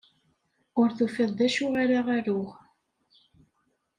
Ur 0.79 0.89
tufiḍ 0.97 1.31
d 1.37 1.39
acu 1.47 1.65
ara 1.81 1.99
aruɣ. 2.15 2.51